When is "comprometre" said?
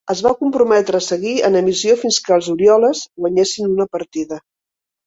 0.37-0.99